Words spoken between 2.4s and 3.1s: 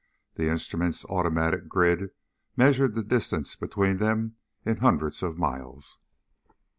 measured the